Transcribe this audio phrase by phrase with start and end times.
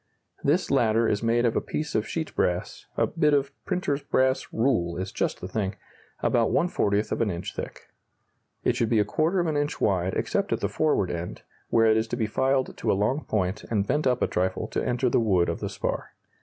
[0.43, 4.47] This latter is made of a piece of sheet brass (a bit of printers' brass
[4.51, 5.75] "rule" is just the thing)
[6.23, 7.87] about 1/40 of an inch thick.
[8.63, 11.97] It should be ¼ of an inch wide except at the forward end, where it
[11.97, 15.07] is to be filed to a long point and bent up a trifle to enter
[15.07, 16.09] the wood of the spar.